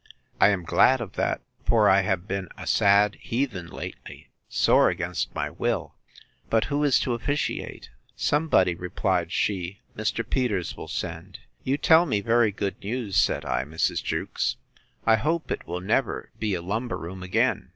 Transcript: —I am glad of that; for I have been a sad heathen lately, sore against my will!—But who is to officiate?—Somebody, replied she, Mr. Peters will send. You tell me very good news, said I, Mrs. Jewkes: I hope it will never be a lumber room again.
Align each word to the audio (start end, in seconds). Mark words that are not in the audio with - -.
—I 0.39 0.49
am 0.49 0.63
glad 0.65 0.99
of 0.99 1.13
that; 1.13 1.41
for 1.63 1.87
I 1.87 2.01
have 2.01 2.27
been 2.27 2.49
a 2.57 2.65
sad 2.65 3.17
heathen 3.21 3.67
lately, 3.67 4.29
sore 4.49 4.89
against 4.89 5.35
my 5.35 5.51
will!—But 5.51 6.63
who 6.63 6.83
is 6.83 6.99
to 7.01 7.13
officiate?—Somebody, 7.13 8.73
replied 8.73 9.31
she, 9.31 9.77
Mr. 9.95 10.27
Peters 10.27 10.75
will 10.75 10.87
send. 10.87 11.37
You 11.63 11.77
tell 11.77 12.07
me 12.07 12.19
very 12.19 12.51
good 12.51 12.83
news, 12.83 13.15
said 13.15 13.45
I, 13.45 13.63
Mrs. 13.63 14.03
Jewkes: 14.03 14.55
I 15.05 15.17
hope 15.17 15.51
it 15.51 15.67
will 15.67 15.81
never 15.81 16.31
be 16.39 16.55
a 16.55 16.63
lumber 16.63 16.97
room 16.97 17.21
again. 17.21 17.69